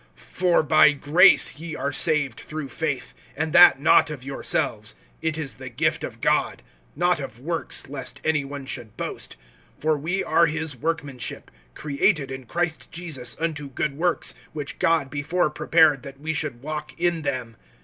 [0.17, 5.53] (8)For by grace ye are saved through faith; and that not of yourselves, it is
[5.53, 6.63] the gift of God;
[6.97, 9.37] (9)not of works, lest any one should boast.
[9.79, 15.51] (10)For we are his workmanship, created in Christ Jesus unto good works, which God before
[15.51, 17.55] prepared that we should walk in them.